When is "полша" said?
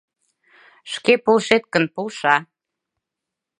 1.95-2.35